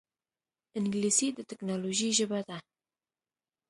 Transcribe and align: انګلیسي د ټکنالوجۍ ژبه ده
انګلیسي 0.77 1.27
د 1.33 1.39
ټکنالوجۍ 1.49 2.09
ژبه 2.17 2.39
ده 2.47 2.57